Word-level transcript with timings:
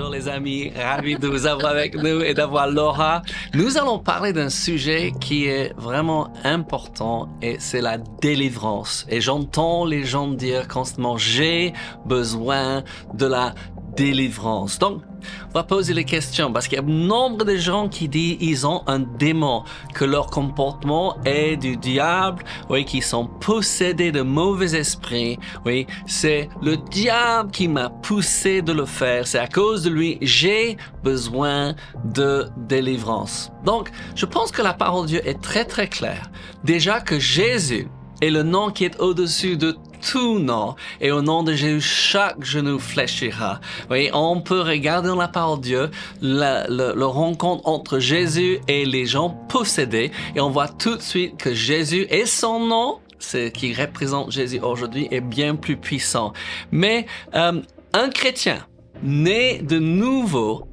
Bonjour 0.00 0.14
les 0.14 0.28
amis, 0.28 0.72
ravi 0.74 1.16
de 1.16 1.28
vous 1.28 1.46
avoir 1.46 1.72
avec 1.72 1.94
nous 1.94 2.22
et 2.22 2.32
d'avoir 2.32 2.68
Laura. 2.68 3.20
Nous 3.52 3.76
allons 3.76 3.98
parler 3.98 4.32
d'un 4.32 4.48
sujet 4.48 5.12
qui 5.20 5.44
est 5.44 5.74
vraiment 5.76 6.32
important 6.42 7.28
et 7.42 7.56
c'est 7.58 7.82
la 7.82 7.98
délivrance. 7.98 9.04
Et 9.10 9.20
j'entends 9.20 9.84
les 9.84 10.04
gens 10.04 10.28
dire 10.28 10.68
constamment 10.68 11.18
j'ai 11.18 11.74
besoin 12.06 12.82
de 13.12 13.26
la 13.26 13.54
délivrance. 13.94 14.78
Donc, 14.78 15.02
on 15.48 15.52
va 15.52 15.64
poser 15.64 15.94
les 15.94 16.04
questions 16.04 16.52
parce 16.52 16.68
qu'il 16.68 16.76
y 16.76 16.80
a 16.80 16.84
nombre 16.90 17.44
de 17.44 17.56
gens 17.56 17.88
qui 17.88 18.08
disent 18.08 18.36
ils 18.40 18.66
ont 18.66 18.82
un 18.86 19.00
démon, 19.00 19.64
que 19.94 20.04
leur 20.04 20.26
comportement 20.26 21.16
est 21.24 21.56
du 21.56 21.76
diable, 21.76 22.44
oui, 22.68 22.84
qui 22.84 23.00
sont 23.00 23.26
possédés 23.26 24.12
de 24.12 24.22
mauvais 24.22 24.74
esprits, 24.76 25.38
oui, 25.64 25.86
c'est 26.06 26.48
le 26.62 26.76
diable 26.76 27.50
qui 27.50 27.68
m'a 27.68 27.88
poussé 27.88 28.62
de 28.62 28.72
le 28.72 28.84
faire, 28.84 29.26
c'est 29.26 29.38
à 29.38 29.48
cause 29.48 29.84
de 29.84 29.90
lui, 29.90 30.18
j'ai 30.20 30.76
besoin 31.02 31.74
de 32.04 32.48
délivrance. 32.56 33.50
Donc, 33.64 33.90
je 34.14 34.26
pense 34.26 34.50
que 34.52 34.62
la 34.62 34.74
parole 34.74 35.06
de 35.06 35.08
Dieu 35.08 35.28
est 35.28 35.40
très 35.40 35.64
très 35.64 35.88
claire. 35.88 36.30
Déjà 36.64 37.00
que 37.00 37.18
Jésus 37.18 37.88
est 38.20 38.30
le 38.30 38.42
nom 38.42 38.70
qui 38.70 38.84
est 38.84 39.00
au-dessus 39.00 39.56
de 39.56 39.76
tout 40.00 40.38
nom. 40.38 40.74
Et 41.00 41.10
au 41.10 41.22
nom 41.22 41.42
de 41.42 41.52
Jésus, 41.52 41.80
chaque 41.80 42.44
genou 42.44 42.78
fléchira. 42.78 43.60
Oui, 43.90 44.10
on 44.12 44.40
peut 44.40 44.60
regarder 44.60 45.08
dans 45.08 45.16
la 45.16 45.28
parole 45.28 45.58
de 45.58 45.64
Dieu 45.64 45.90
la, 46.20 46.66
rencontre 47.06 47.66
entre 47.68 47.98
Jésus 47.98 48.58
et 48.68 48.84
les 48.84 49.06
gens 49.06 49.30
possédés. 49.48 50.10
Et 50.34 50.40
on 50.40 50.50
voit 50.50 50.68
tout 50.68 50.96
de 50.96 51.02
suite 51.02 51.36
que 51.36 51.54
Jésus 51.54 52.06
et 52.10 52.26
son 52.26 52.60
nom, 52.60 52.98
ce 53.18 53.48
qui 53.48 53.74
représente 53.74 54.30
Jésus 54.30 54.60
aujourd'hui, 54.60 55.08
est 55.10 55.20
bien 55.20 55.56
plus 55.56 55.76
puissant. 55.76 56.32
Mais 56.70 57.06
euh, 57.34 57.60
un 57.92 58.08
chrétien 58.10 58.66
né 59.02 59.60
de 59.62 59.78
nouveau 59.78 60.66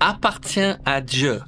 appartient 0.00 0.74
à 0.84 1.00
Dieu. 1.00 1.40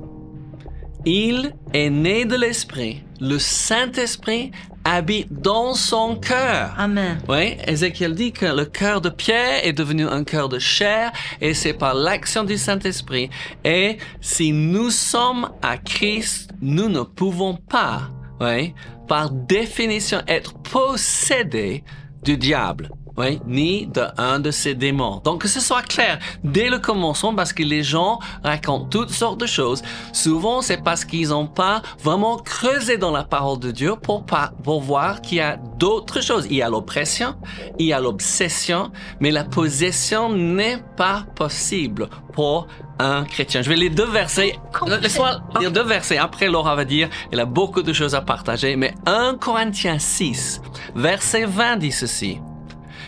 Il 1.05 1.55
est 1.73 1.91
né 1.91 2.25
de 2.25 2.37
l'Esprit. 2.37 3.03
Le 3.21 3.39
Saint-Esprit 3.39 4.51
habite 4.87 5.33
dans 5.33 5.75
son 5.75 6.17
cœur. 6.17 6.73
Amen. 6.79 7.19
Oui, 7.29 7.57
Ézéchiel 7.67 8.15
dit 8.15 8.33
que 8.33 8.47
le 8.47 8.65
cœur 8.65 9.01
de 9.01 9.09
Pierre 9.09 9.67
est 9.67 9.73
devenu 9.73 10.07
un 10.07 10.23
cœur 10.23 10.49
de 10.49 10.61
chair 10.61 11.13
et 11.41 11.55
c'est 11.55 11.73
par 11.73 11.95
l'action 11.95 12.45
du 12.45 12.57
Saint-Esprit. 12.57 13.29
Et 13.65 13.99
si 14.21 14.53
nous 14.53 14.91
sommes 14.91 15.51
à 15.61 15.77
Christ, 15.77 16.51
nous 16.61 16.89
ne 16.89 17.03
pouvons 17.03 17.57
pas, 17.57 18.03
oui, 18.41 18.75
par 19.09 19.31
définition, 19.31 20.23
être 20.29 20.55
possédés 20.63 21.83
du 22.23 22.37
diable 22.37 22.91
oui, 23.17 23.41
ni 23.47 23.87
de 23.87 24.03
un 24.19 24.41
de 24.41 24.51
ces 24.51 24.75
démons. 24.75 25.21
Donc 25.25 25.43
que 25.43 25.49
ce 25.49 25.61
soit 25.61 25.83
clair 25.83 26.19
dès 26.45 26.69
le 26.69 26.79
commencement 26.79 27.35
parce 27.35 27.53
que 27.53 27.63
les 27.63 27.83
gens 27.83 28.19
racontent 28.45 28.87
toutes 28.87 29.11
sortes 29.11 29.41
de 29.41 29.47
choses. 29.47 29.83
Souvent 30.13 30.63
c'est 30.63 30.83
parce 30.83 31.05
qu'ils 31.05 31.29
n'ont 31.29 31.47
pas 31.47 31.83
vraiment 32.03 32.37
creusé 32.37 32.99
dans 32.99 33.11
la 33.11 33.25
parole 33.25 33.59
de 33.59 33.71
Dieu 33.71 33.95
pour, 33.97 34.25
pas, 34.25 34.53
pour 34.63 34.81
voir 34.81 35.21
qu'il 35.21 35.39
y 35.39 35.41
a 35.41 35.57
d'autres 35.79 36.21
choses. 36.21 36.47
Il 36.51 36.57
y 36.57 36.63
a 36.63 36.69
l'oppression, 36.69 37.35
il 37.79 37.87
y 37.87 37.93
a 37.93 38.01
l'obsession, 38.01 38.91
mais 39.21 39.31
la 39.31 39.45
possession 39.45 40.31
n'est 40.33 40.83
pas 40.97 41.25
possible 41.35 42.09
pour 42.33 42.67
un 42.99 43.25
chrétien. 43.25 43.63
Je 43.63 43.69
vais 43.69 43.77
les 43.77 43.91
deux 43.91 44.07
versets. 44.07 44.59
Laisse-moi 45.01 45.41
lire 45.61 45.71
deux 45.71 45.85
versets. 45.85 46.19
Après, 46.19 46.49
Laura 46.49 46.75
va 46.75 46.85
dire, 46.85 47.09
il 47.33 47.41
a 47.41 47.45
beaucoup 47.45 47.83
de 47.83 47.93
choses 47.93 48.15
à 48.15 48.21
partager, 48.21 48.77
mais 48.77 48.95
1 49.07 49.37
Corinthiens 49.41 49.99
6, 49.99 50.61
verset 50.95 51.47
20 51.47 51.77
dit 51.77 51.93
ceci 51.93 52.41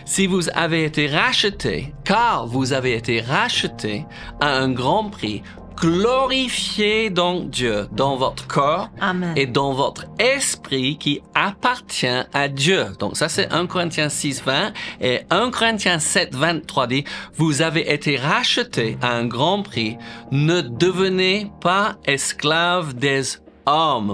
si 0.09 0.25
vous 0.25 0.49
avez 0.55 0.85
été 0.85 1.05
racheté, 1.05 1.93
car 2.03 2.47
vous 2.47 2.73
avez 2.73 2.95
été 2.95 3.21
racheté 3.21 4.05
à 4.41 4.57
un 4.57 4.71
grand 4.71 5.11
prix, 5.11 5.43
glorifiez 5.77 7.11
donc 7.11 7.51
Dieu 7.51 7.87
dans 7.91 8.15
votre 8.15 8.47
corps 8.47 8.89
et 9.35 9.45
dans 9.45 9.73
votre 9.73 10.05
esprit 10.17 10.97
qui 10.97 11.21
appartient 11.35 12.23
à 12.33 12.47
Dieu. 12.47 12.87
Donc 12.97 13.17
ça 13.17 13.29
c'est 13.29 13.53
1 13.53 13.67
Corinthiens 13.67 14.09
6, 14.09 14.41
20 14.43 14.73
et 14.99 15.19
1 15.29 15.51
Corinthiens 15.51 15.99
7, 15.99 16.33
23 16.33 16.87
dit, 16.87 17.03
vous 17.35 17.61
avez 17.61 17.93
été 17.93 18.17
racheté 18.17 18.97
à 19.03 19.11
un 19.11 19.27
grand 19.27 19.61
prix, 19.61 19.95
ne 20.31 20.61
devenez 20.61 21.51
pas 21.61 21.97
esclaves 22.05 22.95
des 22.95 23.21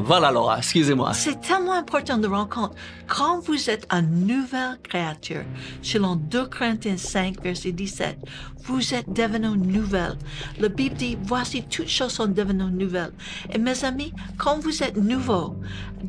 voilà 0.06 0.32
Laura, 0.32 0.58
excusez-moi. 0.58 1.14
C'est 1.14 1.40
tellement 1.42 1.74
important 1.74 2.18
de 2.18 2.28
rendre 2.28 2.50
compte. 2.50 2.76
Quand 3.08 3.40
vous 3.40 3.70
êtes 3.70 3.88
une 3.92 4.28
nouvelle 4.28 4.78
créature, 4.84 5.44
selon 5.82 6.16
2 6.16 6.48
Corinthiens 6.48 6.98
5, 6.98 7.42
verset 7.42 7.72
17, 7.72 8.18
vous 8.66 8.94
êtes 8.94 9.12
devenu 9.14 9.58
nouvelle. 9.58 10.18
La 10.60 10.70
Bible 10.70 10.96
dit, 10.96 11.18
voici 11.22 11.64
toutes 11.64 11.88
choses 11.88 12.14
sont 12.14 12.28
devenues 12.28 12.72
nouvelles. 12.72 13.14
Et 13.54 13.58
mes 13.58 13.84
amis, 13.86 14.14
quand 14.38 14.60
vous 14.60 14.84
êtes 14.84 14.98
nouveau, 14.98 15.56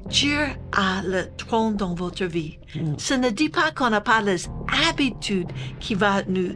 Dieu 0.08 0.38
a 0.72 1.02
le 1.04 1.24
trône 1.36 1.76
dans 1.76 1.94
votre 1.94 2.24
vie. 2.24 2.58
Mm. 2.74 2.94
Ce 2.98 3.14
ne 3.14 3.30
dit 3.30 3.48
pas 3.48 3.70
qu'on 3.72 3.90
n'a 3.90 4.00
pas 4.00 4.22
les 4.22 4.46
habitudes 4.88 5.50
qui 5.80 5.94
vont 5.94 6.22
nous 6.28 6.54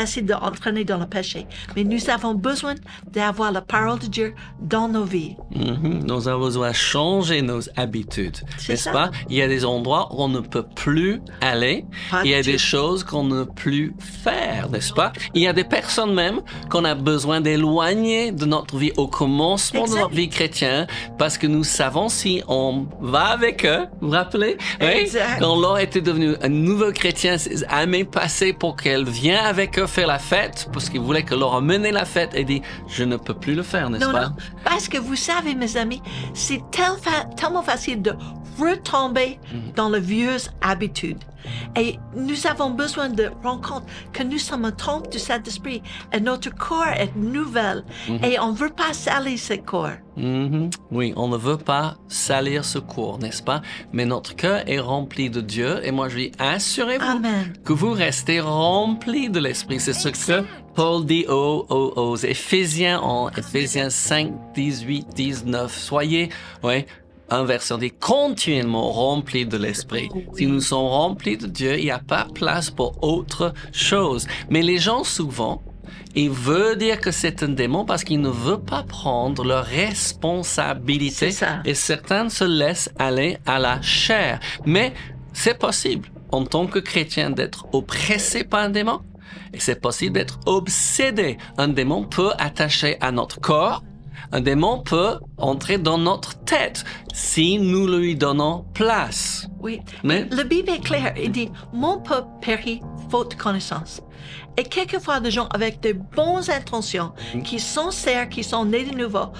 essayer 0.00 0.22
d'entraîner 0.22 0.84
dans 0.84 0.98
le 0.98 1.06
péché. 1.06 1.46
Mais 1.76 1.84
nous 1.84 2.10
avons 2.10 2.34
besoin 2.34 2.74
d'avoir 3.10 3.52
la 3.52 3.60
parole 3.60 3.98
de 3.98 4.06
Dieu 4.06 4.34
dans 4.60 4.88
nos 4.88 5.04
vies. 5.04 5.36
Mm-hmm. 5.54 6.06
Nous 6.06 6.28
avons 6.28 6.44
besoin 6.44 6.70
de 6.70 6.74
changer 6.74 7.42
nos 7.42 7.60
habitudes, 7.76 8.38
n'est-ce 8.68 8.90
pas? 8.90 9.10
Il 9.28 9.36
y 9.36 9.42
a 9.42 9.48
des 9.48 9.64
endroits 9.64 10.08
où 10.12 10.22
on 10.22 10.28
ne 10.28 10.40
peut 10.40 10.66
plus 10.74 11.20
aller. 11.40 11.84
Il 12.24 12.30
y 12.30 12.34
a 12.34 12.42
des 12.42 12.58
choses 12.58 13.04
qu'on 13.04 13.24
ne 13.24 13.44
peut 13.44 13.52
plus 13.54 13.94
faire, 13.98 14.68
n'est-ce 14.70 14.92
pas? 14.92 15.12
Il 15.34 15.42
y 15.42 15.46
a 15.46 15.52
des 15.52 15.64
personnes 15.64 16.14
même 16.14 16.40
qu'on 16.70 16.84
a 16.84 16.94
besoin 16.94 17.40
d'éloigner 17.40 18.32
de 18.32 18.44
notre 18.44 18.76
vie 18.76 18.92
au 18.96 19.08
commencement 19.08 19.84
de 19.84 19.90
notre 19.90 20.14
vie 20.14 20.28
chrétienne 20.28 20.86
parce 21.18 21.38
que 21.38 21.46
nous 21.46 21.64
savons 21.64 22.08
si 22.08 22.42
on 22.48 22.86
va 23.00 23.26
avec 23.26 23.64
eux, 23.64 23.86
vous 24.00 24.08
vous 24.08 24.14
rappelez? 24.14 24.56
Oui? 24.80 25.10
Quand 25.38 25.60
Laure 25.60 25.78
était 25.78 26.00
devenue 26.00 26.34
un 26.42 26.48
nouveau 26.48 26.92
chrétien, 26.92 27.38
ses 27.38 27.64
années 27.64 28.04
passées 28.04 28.52
pour 28.52 28.76
qu'elle 28.76 29.08
vienne 29.08 29.44
avec 29.44 29.78
eux 29.78 29.81
faire 29.86 30.06
la 30.06 30.18
fête 30.18 30.68
parce 30.72 30.88
qu'il 30.88 31.00
voulait 31.00 31.22
que 31.22 31.34
Laura 31.34 31.60
mène 31.60 31.82
la 31.82 32.04
fête 32.04 32.34
et 32.34 32.44
dit 32.44 32.62
je 32.88 33.04
ne 33.04 33.16
peux 33.16 33.34
plus 33.34 33.54
le 33.54 33.62
faire, 33.62 33.90
n'est-ce 33.90 34.10
pas? 34.10 34.28
Non, 34.28 34.36
parce 34.64 34.88
que 34.88 34.98
vous 34.98 35.16
savez, 35.16 35.54
mes 35.54 35.76
amis, 35.76 36.02
c'est 36.34 36.62
tellement 36.70 37.62
facile 37.62 38.02
de 38.02 38.12
retomber 38.58 39.38
mhm. 39.52 39.72
dans 39.74 39.88
les 39.88 40.00
vieilles 40.00 40.48
habitudes. 40.60 41.18
Et 41.76 41.98
nous 42.14 42.46
avons 42.46 42.70
besoin 42.70 43.08
de 43.08 43.30
rendre 43.42 43.60
compte 43.60 43.84
que 44.12 44.22
nous 44.22 44.38
sommes 44.38 44.64
un 44.64 44.72
temple 44.72 45.10
du 45.10 45.18
Saint-Esprit 45.18 45.82
et 46.12 46.20
notre 46.20 46.54
corps 46.54 46.86
est 46.88 47.14
nouvel 47.16 47.84
mhm. 48.08 48.24
et 48.24 48.38
on 48.38 48.52
ne 48.52 48.56
veut 48.56 48.70
pas 48.70 48.92
salir 48.92 49.38
ce 49.38 49.54
corps. 49.54 49.90
Mhm. 50.16 50.70
Oui, 50.90 51.14
on 51.16 51.28
ne 51.28 51.36
veut 51.36 51.56
pas 51.56 51.96
salir 52.08 52.64
ce 52.64 52.78
corps, 52.78 53.18
n'est-ce 53.18 53.42
pas? 53.42 53.62
Mais 53.92 54.04
notre 54.04 54.36
cœur 54.36 54.62
est 54.66 54.78
rempli 54.78 55.30
de 55.30 55.40
Dieu 55.40 55.80
et 55.82 55.90
moi 55.90 56.08
je 56.08 56.16
dis 56.18 56.32
assurez-vous 56.38 57.22
que 57.64 57.72
vous 57.72 57.92
restez 57.92 58.40
rempli 58.40 59.30
de 59.30 59.40
l'Esprit. 59.40 59.80
C'est 59.80 59.92
ce 59.92 60.08
que 60.08 60.44
Paul 60.74 61.04
dit 61.04 61.26
aux, 61.28 61.66
aux, 61.68 61.92
aux 61.96 62.16
Éphésiens 62.16 63.00
en 63.00 63.30
Éphésiens 63.30 63.90
5, 63.90 64.32
18, 64.54 65.08
19. 65.14 65.76
Soyez, 65.76 66.30
ouais, 66.62 66.86
dit 67.78 67.90
continuellement 67.90 68.92
rempli 68.92 69.46
de 69.46 69.56
l'esprit. 69.56 70.08
Si 70.36 70.46
nous 70.46 70.60
sommes 70.60 70.86
remplis 70.86 71.36
de 71.36 71.46
Dieu, 71.46 71.78
il 71.78 71.84
n'y 71.84 71.90
a 71.90 71.98
pas 71.98 72.26
place 72.34 72.70
pour 72.70 73.02
autre 73.02 73.52
chose. 73.72 74.26
Mais 74.50 74.62
les 74.62 74.78
gens 74.78 75.04
souvent, 75.04 75.62
ils 76.14 76.30
veulent 76.30 76.76
dire 76.76 77.00
que 77.00 77.10
c'est 77.10 77.42
un 77.42 77.48
démon 77.48 77.84
parce 77.84 78.04
qu'ils 78.04 78.20
ne 78.20 78.28
veulent 78.28 78.64
pas 78.64 78.82
prendre 78.82 79.44
leur 79.44 79.64
responsabilité. 79.64 81.30
Et 81.64 81.74
certains 81.74 82.28
se 82.28 82.44
laissent 82.44 82.90
aller 82.98 83.38
à 83.46 83.58
la 83.58 83.80
chair. 83.80 84.40
Mais 84.66 84.92
c'est 85.32 85.58
possible 85.58 86.08
en 86.30 86.44
tant 86.44 86.66
que 86.66 86.78
chrétien 86.78 87.30
d'être 87.30 87.66
oppressé 87.72 88.44
par 88.44 88.60
un 88.60 88.70
démon. 88.70 89.00
Et 89.54 89.60
c'est 89.60 89.80
possible 89.80 90.14
d'être 90.14 90.38
obsédé. 90.46 91.38
Un 91.56 91.68
démon 91.68 92.04
peut 92.04 92.32
attacher 92.38 92.96
à 93.00 93.12
notre 93.12 93.40
corps, 93.40 93.82
un 94.30 94.40
démon 94.40 94.82
peut 94.82 95.18
entrer 95.38 95.78
dans 95.78 95.98
notre 95.98 96.38
tête 96.44 96.84
si 97.12 97.58
nous 97.58 97.86
lui 97.86 98.16
donnons 98.16 98.64
place. 98.74 99.48
Oui. 99.60 99.80
Mais 100.04 100.26
la 100.30 100.44
Bible 100.44 100.70
est 100.70 100.80
claire. 100.80 101.14
Il 101.20 101.32
dit, 101.32 101.50
mon 101.72 101.98
peuple 101.98 102.28
périt 102.40 102.80
faute 103.10 103.32
de 103.32 103.42
connaissance. 103.42 104.00
Et 104.56 104.64
quelquefois, 104.64 105.20
des 105.20 105.30
gens 105.30 105.48
avec 105.48 105.80
de 105.80 105.92
bonnes 105.92 106.50
intentions, 106.50 107.12
qui 107.44 107.58
sont 107.58 107.90
serres, 107.90 108.28
qui 108.28 108.44
sont 108.44 108.66
nés 108.66 108.84
de 108.84 108.96
nouveau, 108.96 109.32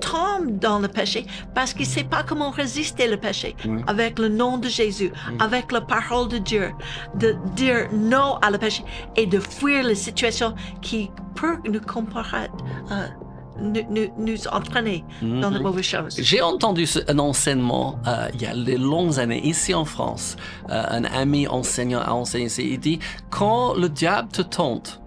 tombent 0.00 0.58
dans 0.58 0.78
le 0.78 0.88
péché 0.88 1.26
parce 1.54 1.74
qu'ils 1.74 1.86
ne 1.86 1.92
savent 1.92 2.04
pas 2.04 2.22
comment 2.22 2.50
résister 2.50 3.06
le 3.08 3.16
péché 3.16 3.54
avec 3.86 4.18
le 4.18 4.28
nom 4.28 4.58
de 4.58 4.68
Jésus, 4.68 5.12
avec 5.38 5.72
la 5.72 5.80
parole 5.80 6.28
de 6.28 6.38
Dieu, 6.38 6.70
de 7.16 7.36
dire 7.54 7.88
non 7.92 8.36
à 8.42 8.50
le 8.50 8.58
péché 8.58 8.84
et 9.16 9.26
de 9.26 9.38
fuir 9.40 9.84
les 9.84 9.94
situations 9.94 10.54
qui 10.80 11.10
peuvent 11.34 11.58
nous 11.64 11.80
comparer. 11.80 12.48
Euh, 12.90 13.06
nous, 13.60 14.48
entraîner 14.52 15.04
dans 15.22 15.50
de 15.50 15.58
mhm. 15.58 15.62
mauvaises 15.62 15.84
choses. 15.84 16.16
J'ai 16.18 16.42
entendu 16.42 16.86
un 17.08 17.18
enseignement 17.18 17.98
euh, 18.06 18.28
il 18.34 18.42
y 18.42 18.46
a 18.46 18.54
de 18.54 18.76
longues 18.76 19.18
années 19.18 19.40
ici 19.44 19.74
en 19.74 19.84
France. 19.84 20.36
Euh, 20.70 20.82
un 20.88 21.04
ami 21.04 21.46
enseignant 21.46 22.00
a 22.00 22.12
enseigné, 22.12 22.48
il 22.58 22.80
dit, 22.80 22.98
quand 23.30 23.74
le 23.74 23.88
diable 23.88 24.28
te 24.32 24.42
tente, 24.42 25.00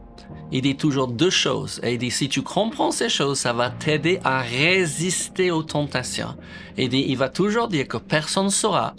il 0.52 0.62
dit 0.62 0.76
toujours 0.76 1.08
deux 1.08 1.32
choses. 1.32 1.80
Et 1.84 1.94
il 1.94 1.98
dit, 1.98 2.12
si 2.12 2.30
tu 2.30 2.42
comprends 2.44 2.92
ces 2.92 3.10
choses, 3.10 3.40
ça 3.40 3.54
va 3.54 3.72
t'aider 3.72 4.20
à 4.24 4.42
résister 4.42 5.50
aux 5.50 5.64
tentations. 5.64 6.36
Et 6.78 6.84
il 6.84 6.90
dit, 6.90 7.06
il 7.08 7.18
va 7.18 7.30
toujours 7.30 7.68
dire 7.68 7.88
que 7.88 7.98
personne 7.98 8.46
ne 8.46 8.52
saura. 8.52 8.94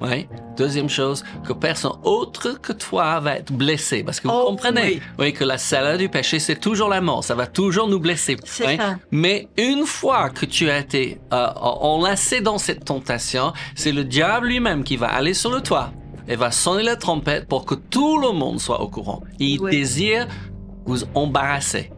Oui. 0.00 0.28
Deuxième 0.56 0.88
chose, 0.88 1.24
que 1.46 1.52
personne 1.52 1.92
autre 2.04 2.60
que 2.60 2.72
toi 2.72 3.18
va 3.20 3.36
être 3.36 3.52
blessé. 3.52 4.02
Parce 4.04 4.20
que 4.20 4.28
vous 4.28 4.34
Oh, 4.34 4.46
comprenez, 4.50 5.00
oui. 5.18 5.32
que 5.32 5.44
la 5.44 5.58
salaire 5.58 5.98
du 5.98 6.08
péché, 6.08 6.38
c'est 6.38 6.56
toujours 6.60 6.88
la 6.88 7.00
mort. 7.00 7.24
Ça 7.24 7.34
va 7.34 7.46
toujours 7.46 7.88
nous 7.88 7.98
blesser. 7.98 8.36
Oui. 8.60 8.76
ça. 8.76 8.96
Mais 9.10 9.48
une 9.56 9.84
fois 9.86 10.30
que 10.30 10.46
tu 10.46 10.70
as 10.70 10.78
été 10.78 11.20
euh, 11.32 11.48
enlacé 11.56 12.40
dans 12.40 12.58
cette 12.58 12.84
tentation, 12.84 13.52
c'est 13.74 13.92
le 13.92 14.04
diable 14.04 14.46
lui-même 14.48 14.84
qui 14.84 14.96
va 14.96 15.08
aller 15.08 15.34
sur 15.34 15.50
le 15.50 15.60
toit 15.60 15.90
et 16.28 16.36
va 16.36 16.50
sonner 16.50 16.82
la 16.84 16.96
trompette 16.96 17.48
pour 17.48 17.64
que 17.64 17.74
tout 17.74 18.18
le 18.18 18.32
monde 18.32 18.60
soit 18.60 18.80
au 18.80 18.88
courant. 18.88 19.22
Il 19.38 19.60
Oui. 19.60 19.70
désire 19.70 20.28
vous 20.86 21.04
embarrasser. 21.14 21.90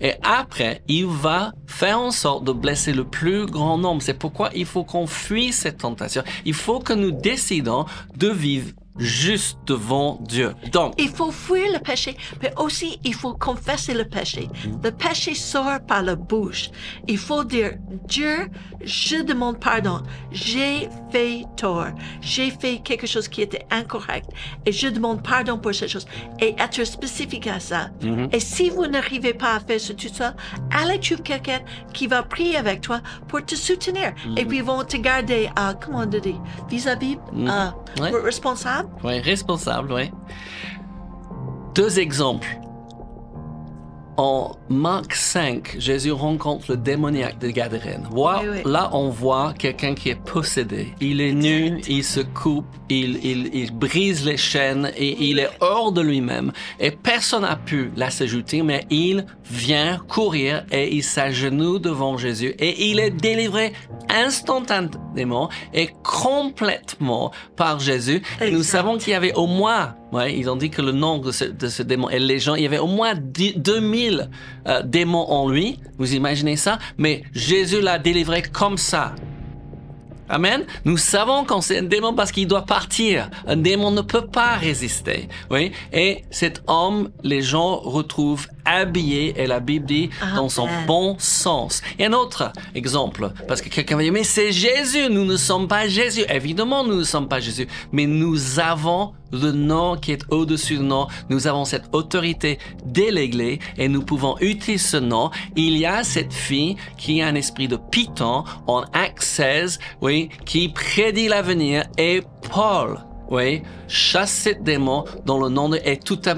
Et 0.00 0.14
après, 0.22 0.82
il 0.88 1.06
va 1.06 1.52
faire 1.66 1.98
en 1.98 2.10
sorte 2.10 2.44
de 2.44 2.52
blesser 2.52 2.92
le 2.92 3.04
plus 3.04 3.46
grand 3.46 3.78
nombre. 3.78 4.02
C'est 4.02 4.14
pourquoi 4.14 4.50
il 4.54 4.66
faut 4.66 4.84
qu'on 4.84 5.06
fuit 5.06 5.52
cette 5.52 5.78
tentation. 5.78 6.22
Il 6.44 6.54
faut 6.54 6.78
que 6.80 6.92
nous 6.92 7.10
décidons 7.10 7.86
de 8.16 8.28
vivre 8.28 8.70
juste 8.98 9.58
devant 9.66 10.18
Dieu. 10.20 10.54
Donc, 10.72 10.94
Il 10.98 11.08
faut 11.10 11.30
fuir 11.30 11.72
le 11.72 11.78
péché, 11.78 12.16
mais 12.42 12.52
aussi 12.58 12.98
il 13.04 13.14
faut 13.14 13.34
confesser 13.34 13.94
le 13.94 14.04
péché. 14.04 14.48
Le 14.82 14.90
péché 14.90 15.34
sort 15.34 15.80
par 15.86 16.02
la 16.02 16.16
bouche. 16.16 16.70
Il 17.06 17.18
faut 17.18 17.44
dire, 17.44 17.72
Dieu, 18.06 18.48
je 18.84 19.22
demande 19.22 19.60
pardon. 19.60 20.02
J'ai 20.32 20.88
fait 21.10 21.42
tort. 21.56 21.86
J'ai 22.20 22.50
fait 22.50 22.78
quelque 22.78 23.06
chose 23.06 23.28
qui 23.28 23.42
était 23.42 23.64
incorrect. 23.70 24.30
Et 24.66 24.72
je 24.72 24.88
demande 24.88 25.22
pardon 25.22 25.58
pour 25.58 25.74
cette 25.74 25.88
chose. 25.90 26.06
Et 26.40 26.54
être 26.58 26.84
spécifique 26.84 27.46
à 27.46 27.60
ça. 27.60 27.90
Et 28.32 28.40
si 28.40 28.70
vous 28.70 28.86
n'arrivez 28.86 29.34
pas 29.34 29.54
à 29.56 29.60
faire 29.60 29.80
ce 29.80 29.92
tout 29.92 30.08
seul, 30.12 30.34
allez 30.70 30.98
trouver 31.00 31.22
quelqu'un 31.22 31.60
qui 31.92 32.06
va 32.06 32.22
prier 32.22 32.56
avec 32.56 32.80
toi 32.80 33.00
pour 33.28 33.44
te 33.44 33.54
soutenir. 33.54 34.12
Et 34.36 34.44
puis 34.44 34.58
ils 34.58 34.64
vont 34.64 34.82
te 34.84 34.96
garder, 34.96 35.48
euh, 35.58 35.72
comment 35.80 36.00
on 36.00 36.06
dit, 36.06 36.34
vis-à-vis, 36.68 37.16
euh, 37.36 37.68
Ouais. 38.00 38.10
responsable. 38.22 38.87
Oui, 39.04 39.20
responsable, 39.20 39.92
oui. 39.92 40.10
Deux 41.74 41.98
exemples. 41.98 42.60
En 44.18 44.56
Marc 44.68 45.14
5, 45.14 45.76
Jésus 45.78 46.10
rencontre 46.10 46.72
le 46.72 46.76
démoniaque 46.76 47.38
de 47.38 47.50
Gadarène. 47.50 48.08
Voilà, 48.10 48.40
Oui, 48.40 48.48
oui. 48.50 48.62
Là, 48.64 48.90
on 48.92 49.10
voit 49.10 49.54
quelqu'un 49.56 49.94
qui 49.94 50.08
est 50.08 50.20
possédé. 50.20 50.92
Il 51.00 51.20
est 51.20 51.32
nu, 51.32 51.80
il 51.88 52.02
se 52.02 52.18
coupe, 52.18 52.66
il, 52.88 53.24
il, 53.24 53.54
il 53.54 53.70
brise 53.72 54.26
les 54.26 54.36
chaînes 54.36 54.90
et 54.96 55.16
il 55.30 55.38
est 55.38 55.50
hors 55.60 55.92
de 55.92 56.00
lui-même. 56.00 56.50
Et 56.80 56.90
personne 56.90 57.42
n'a 57.42 57.54
pu 57.54 57.92
la 57.94 58.10
s'ajouter, 58.10 58.62
mais 58.62 58.86
il 58.90 59.24
vient 59.48 59.98
courir 60.08 60.66
et 60.72 60.92
il 60.92 61.04
s'agenouille 61.04 61.78
devant 61.80 62.16
Jésus 62.16 62.56
et 62.58 62.90
il 62.90 62.98
est 62.98 63.10
délivré 63.10 63.72
instantanément 64.08 65.48
et 65.72 65.90
complètement 66.02 67.30
par 67.54 67.78
Jésus. 67.78 68.22
Et 68.40 68.50
nous 68.50 68.64
savons 68.64 68.98
qu'il 68.98 69.12
y 69.12 69.16
avait 69.16 69.34
au 69.34 69.46
moins, 69.46 69.94
ouais, 70.12 70.36
ils 70.36 70.48
ont 70.50 70.56
dit 70.56 70.70
que 70.70 70.82
le 70.82 70.92
nom 70.92 71.18
de 71.18 71.32
ce, 71.32 71.44
de 71.44 71.82
démon 71.82 72.08
et 72.10 72.18
les 72.18 72.38
gens, 72.38 72.54
il 72.54 72.62
y 72.62 72.66
avait 72.66 72.78
au 72.78 72.86
moins 72.86 73.14
10 73.14 73.58
2000 73.58 74.30
euh, 74.66 74.82
démons 74.82 75.26
en 75.28 75.48
lui. 75.48 75.80
Vous 75.98 76.14
imaginez 76.14 76.56
ça? 76.56 76.78
Mais 76.96 77.22
Jésus 77.32 77.80
l'a 77.80 77.98
délivré 77.98 78.42
comme 78.42 78.78
ça. 78.78 79.14
Amen. 80.30 80.66
Nous 80.84 80.98
savons 80.98 81.44
quand 81.44 81.62
c'est 81.62 81.78
un 81.78 81.84
démon 81.84 82.12
parce 82.12 82.32
qu'il 82.32 82.46
doit 82.46 82.66
partir. 82.66 83.30
Un 83.46 83.56
démon 83.56 83.90
ne 83.90 84.02
peut 84.02 84.26
pas 84.26 84.56
résister. 84.56 85.28
Oui. 85.50 85.72
Et 85.92 86.24
cet 86.30 86.62
homme, 86.66 87.10
les 87.22 87.40
gens 87.40 87.76
retrouvent 87.76 88.46
habillé, 88.76 89.34
et 89.40 89.46
la 89.46 89.60
Bible 89.60 89.86
dit, 89.86 90.10
dans 90.36 90.48
son 90.48 90.66
Amen. 90.66 90.86
bon 90.86 91.16
sens. 91.18 91.82
Et 91.98 92.06
un 92.06 92.12
autre 92.12 92.52
exemple, 92.74 93.30
parce 93.46 93.60
que 93.60 93.68
quelqu'un 93.68 93.96
va 93.96 94.02
dire, 94.02 94.12
mais 94.12 94.24
c'est 94.24 94.52
Jésus, 94.52 95.08
nous 95.10 95.24
ne 95.24 95.36
sommes 95.36 95.68
pas 95.68 95.88
Jésus. 95.88 96.24
Évidemment, 96.28 96.84
nous 96.84 96.96
ne 96.96 97.04
sommes 97.04 97.28
pas 97.28 97.40
Jésus, 97.40 97.66
mais 97.92 98.06
nous 98.06 98.60
avons 98.60 99.12
le 99.32 99.52
nom 99.52 99.96
qui 99.96 100.12
est 100.12 100.24
au-dessus 100.30 100.78
du 100.78 100.84
nom. 100.84 101.06
Nous 101.28 101.46
avons 101.46 101.64
cette 101.64 101.84
autorité 101.92 102.58
déléguée 102.84 103.58
et 103.76 103.88
nous 103.88 104.02
pouvons 104.02 104.36
utiliser 104.40 104.78
ce 104.78 104.96
nom. 104.96 105.30
Il 105.56 105.76
y 105.76 105.86
a 105.86 106.04
cette 106.04 106.32
fille 106.32 106.76
qui 106.96 107.20
a 107.22 107.26
un 107.26 107.34
esprit 107.34 107.68
de 107.68 107.76
Python 107.76 108.44
en 108.66 108.82
Acte 108.92 109.22
16, 109.22 109.78
oui, 110.00 110.30
qui 110.44 110.68
prédit 110.68 111.28
l'avenir 111.28 111.84
et 111.98 112.22
Paul, 112.52 112.98
oui, 113.30 113.62
chasse 113.88 114.30
cette 114.32 114.62
démon 114.62 115.04
dans 115.26 115.38
le 115.38 115.48
nom 115.48 115.68
de, 115.68 115.78
et 115.84 115.98
tout 115.98 116.20
à, 116.24 116.34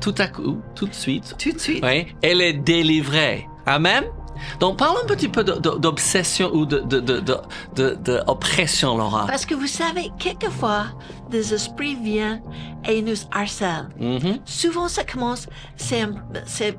tout 0.00 0.14
à 0.18 0.26
coup, 0.28 0.60
tout 0.74 0.86
de 0.86 0.94
suite, 0.94 1.34
Tout 1.38 1.52
de 1.52 1.58
suite. 1.58 1.84
oui, 1.84 2.06
elle 2.22 2.40
est 2.40 2.54
délivrée. 2.54 3.46
Amen. 3.66 4.04
Donc, 4.58 4.78
parlons 4.78 5.00
un 5.02 5.06
petit 5.06 5.28
peu 5.28 5.44
d'obsession 5.44 6.50
ou 6.52 6.66
de, 6.66 6.78
de, 6.80 7.00
de, 7.00 7.20
de, 7.20 7.36
de- 7.76 7.94
de 8.02 8.20
oppression, 8.26 8.96
Laura. 8.96 9.26
Parce 9.26 9.46
que 9.46 9.54
vous 9.54 9.66
savez, 9.66 10.10
quelquefois, 10.18 10.86
des 11.30 11.54
esprits 11.54 11.94
viennent 11.94 12.42
et 12.88 13.02
nous 13.02 13.14
harcèlent. 13.32 13.88
Mhm. 13.98 14.38
Souvent, 14.44 14.88
ça 14.88 15.04
commence, 15.04 15.46
c'est, 15.76 16.06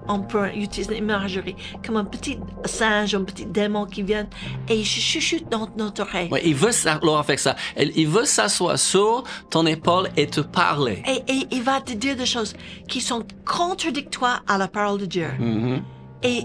on 0.07 0.19
peut 0.19 0.49
utiliser 0.55 0.95
l'imagerie, 0.95 1.55
comme 1.85 1.97
un 1.97 2.03
petit 2.05 2.37
singe, 2.65 3.15
un 3.15 3.23
petit 3.23 3.45
démon 3.45 3.85
qui 3.85 4.03
vient 4.03 4.27
et 4.67 4.75
il 4.79 4.85
chuchote 4.85 5.49
dans 5.49 5.67
notre 5.77 6.01
oreille. 6.03 6.29
Ouais, 6.31 6.41
il 6.43 6.55
veut 6.55 6.71
ça, 6.71 6.99
Laura 7.01 7.23
fait 7.23 7.37
ça. 7.37 7.55
Il 7.77 8.07
veut 8.07 8.25
s'asseoir 8.25 8.77
sur 8.77 9.23
ton 9.49 9.65
épaule 9.65 10.09
et 10.17 10.27
te 10.27 10.41
parler. 10.41 11.01
Et, 11.07 11.31
et 11.31 11.47
il 11.51 11.63
va 11.63 11.79
te 11.81 11.93
dire 11.93 12.15
des 12.15 12.25
choses 12.25 12.53
qui 12.87 12.99
sont 13.01 13.23
contradictoires 13.45 14.43
à 14.47 14.57
la 14.57 14.67
parole 14.67 14.99
de 14.99 15.05
Dieu. 15.05 15.27
Mhm. 15.39 15.81
Et 16.23 16.43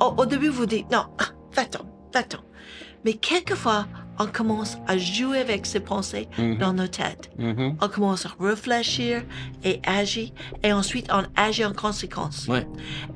au, 0.00 0.14
au 0.16 0.26
début, 0.26 0.48
vous 0.48 0.66
dites, 0.66 0.90
non, 0.90 1.06
ah, 1.18 1.26
va-t'en, 1.54 1.84
va-t'en. 2.12 2.38
Mais 3.04 3.14
quelquefois, 3.14 3.86
on 4.18 4.26
commence 4.26 4.78
à 4.88 4.96
jouer 4.96 5.38
avec 5.40 5.66
ces 5.66 5.78
pensées 5.78 6.26
Mhm. 6.38 6.56
dans 6.58 6.72
nos 6.72 6.86
têtes. 6.86 7.30
Mhm. 7.38 7.76
On 7.82 7.88
commence 7.88 8.24
à 8.24 8.30
réfléchir 8.40 9.22
et 9.62 9.80
agir, 9.86 10.30
et 10.62 10.72
ensuite 10.72 11.06
on 11.12 11.22
agit 11.36 11.64
en 11.66 11.74
conséquence. 11.74 12.48
Ouais. 12.48 12.66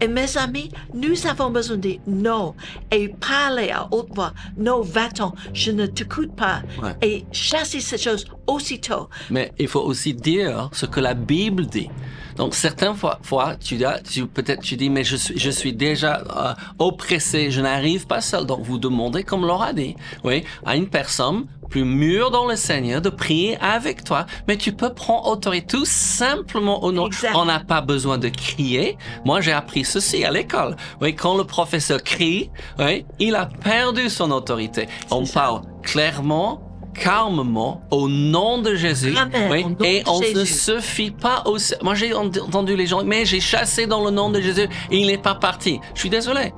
Et 0.03 0.09
mes 0.09 0.37
amis, 0.37 0.71
nous 0.93 1.27
avons 1.27 1.51
besoin 1.51 1.77
de 1.79 1.81
dire 1.83 2.01
non 2.07 2.55
et 2.91 3.09
parler 3.09 3.71
à 3.71 3.89
haute 3.91 4.15
voix. 4.15 4.35
Non, 4.59 4.83
va-t'en, 4.83 5.35
je 5.55 5.71
ne 5.73 5.87
t'écoute 5.87 6.37
pas. 6.37 6.61
Ouais. 6.83 6.95
Et 7.01 7.25
chasser 7.33 7.81
ces 7.81 7.97
choses 7.99 8.27
aussitôt. 8.51 9.09
Mais 9.31 9.53
il 9.59 9.69
faut 9.69 9.81
aussi 9.81 10.15
dire 10.15 10.69
ce 10.73 10.87
que 10.87 11.01
la 11.01 11.15
Bible 11.15 11.67
dit. 11.67 11.89
Donc 12.37 12.55
certaines 12.55 12.95
fois, 12.95 13.19
fois 13.23 13.57
tu, 13.57 13.77
dis- 13.77 13.85
tu 14.11 14.27
peut-être 14.27 14.63
tu 14.63 14.77
dis 14.77 14.89
mais 14.89 15.05
je 15.05 15.17
suis 15.17 15.39
je 15.39 15.51
suis 15.51 15.73
déjà 15.73 16.23
euh, 16.37 16.55
oppressé, 16.79 17.51
je 17.51 17.61
n'arrive 17.61 18.07
pas 18.07 18.21
seul. 18.21 18.47
Donc 18.47 18.61
vous 18.63 18.79
demandez 18.79 19.25
comme 19.25 19.47
Laura 19.47 19.73
dit, 19.73 19.95
oui, 20.25 20.45
à 20.65 20.77
une 20.77 20.89
personne 20.89 21.47
plus 21.69 21.85
mûre 21.85 22.31
dans 22.31 22.47
le 22.47 22.57
Seigneur 22.57 23.01
de 23.01 23.11
prier 23.11 23.57
avec 23.61 24.03
toi, 24.05 24.27
mais 24.49 24.57
tu 24.57 24.73
peux 24.73 24.93
prendre 24.93 25.29
autorité 25.29 25.67
tout 25.79 25.85
simplement 25.85 26.83
au 26.83 26.93
nom. 26.93 27.07
Exact. 27.07 27.33
On 27.37 27.45
n'a 27.45 27.61
pas 27.61 27.81
besoin 27.81 28.19
de 28.19 28.29
crier. 28.29 28.97
Moi 29.25 29.41
j'ai 29.41 29.53
appris 29.53 29.85
ceci 29.85 30.25
à 30.25 30.31
l'école. 30.31 30.77
Oui, 31.01 31.15
quand 31.15 31.37
le 31.37 31.45
professeur 31.45 32.03
crie, 32.03 32.51
oui, 32.79 33.05
il 33.19 33.35
a 33.35 33.47
perdu 33.47 34.09
son 34.09 34.31
autorité. 34.31 34.89
On 35.11 35.25
ça. 35.25 35.41
parle 35.41 35.63
clairement 35.83 36.63
calmement 36.95 37.83
au 37.91 38.09
nom 38.09 38.59
de 38.59 38.75
Jésus. 38.75 39.15
Amen, 39.17 39.49
oui, 39.51 39.63
au 39.65 39.69
nom 39.71 39.77
et 39.83 40.03
de 40.03 40.09
on 40.09 40.21
ne 40.21 40.45
se 40.45 40.81
fie 40.81 41.11
pas 41.11 41.43
au 41.47 41.57
moi 41.83 41.95
j'ai 41.95 42.15
ent- 42.15 42.27
entendu 42.27 42.77
les 42.77 42.87
gens 42.87 43.03
mais 43.05 43.25
j'ai 43.25 43.41
chassé 43.41 43.87
dans 43.87 44.05
le 44.05 44.11
nom 44.11 44.31
de 44.31 44.41
Jésus. 44.41 44.69
Et 44.91 44.99
il 44.99 45.07
n'est 45.07 45.19
pas 45.19 45.35
parti. 45.35 45.81
Je 45.95 46.01
suis 46.01 46.11
désolé. 46.11 46.53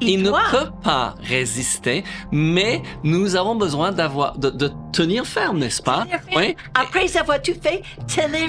Il 0.00 0.10
il, 0.10 0.22
ne 0.22 0.30
peut 0.30 0.70
pas 0.84 1.14
résister 1.22 2.04
mais 2.30 2.82
nous 3.02 3.34
avons 3.36 3.54
besoin 3.56 3.90
d'avoir 3.90 4.38
de, 4.38 4.50
de 4.50 4.70
tenir 4.92 5.26
ferme 5.26 5.58
n'est-ce 5.58 5.82
pas? 5.82 6.02
Tenir 6.02 6.20
ferme. 6.20 6.40
oui. 6.40 6.56
Après 6.74 7.16
avoir 7.16 7.40
tout 7.42 7.54
fait, 7.60 7.82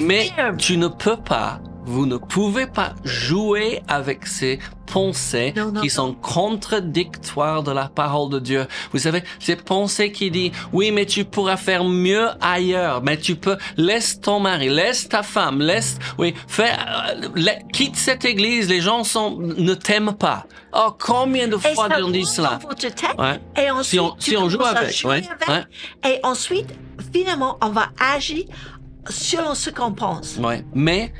mais 0.02 0.26
ferme. 0.36 0.56
tu 0.58 0.76
ne 0.76 0.86
peux 0.88 1.16
pas 1.16 1.58
vous 1.90 2.06
ne 2.06 2.16
pouvez 2.16 2.66
pas 2.66 2.94
jouer 3.04 3.82
avec 3.88 4.26
ces 4.26 4.58
pensées 4.86 5.52
Non, 5.56 5.72
non, 5.72 5.80
qui 5.80 5.88
non. 5.88 5.92
sont 5.94 6.14
contradictoires 6.14 7.62
de 7.62 7.72
la 7.72 7.88
parole 7.88 8.30
de 8.30 8.38
Dieu. 8.38 8.66
Vous 8.92 8.98
savez, 8.98 9.22
ces 9.38 9.56
pensées 9.56 10.12
qui 10.12 10.30
disent, 10.30 10.52
oui, 10.72 10.92
mais 10.92 11.06
tu 11.06 11.24
pourras 11.24 11.56
faire 11.56 11.84
mieux 11.84 12.28
ailleurs, 12.40 13.02
mais 13.02 13.16
tu 13.16 13.34
peux, 13.36 13.56
laisse 13.76 14.20
ton 14.20 14.40
mari, 14.40 14.68
laisse 14.68 15.08
ta 15.08 15.22
femme, 15.22 15.60
laisse, 15.60 15.98
oui, 16.18 16.34
fais, 16.46 16.70
euh, 16.70 17.28
la- 17.34 17.56
quitte 17.72 17.96
cette 17.96 18.24
église, 18.24 18.68
les 18.68 18.80
gens 18.80 19.04
sont, 19.04 19.36
ne 19.38 19.74
t'aiment 19.74 20.14
pas. 20.14 20.46
Oh, 20.72 20.94
combien 20.98 21.48
de 21.48 21.56
fois 21.56 21.88
on 22.00 22.10
dit 22.10 22.24
cela? 22.24 22.58
Ouais. 23.18 23.40
Et 23.60 23.70
ensuite, 23.70 23.84
Si 23.90 23.98
on- 24.00 24.14
si 24.18 24.36
on 24.36 24.48
joue 24.48 24.62
avec, 24.62 24.94
jouer 24.96 25.10
ouais, 25.10 25.28
avec. 25.28 25.48
ouais. 25.48 26.10
Et 26.12 26.20
ensuite, 26.24 26.68
finalement, 27.12 27.58
on 27.62 27.70
va 27.70 27.88
agir 28.14 28.44
selon 29.08 29.54
ce 29.54 29.70
qu'on 29.70 29.92
pense. 29.92 30.36
Ouais. 30.36 30.64
Mais, 30.74 31.12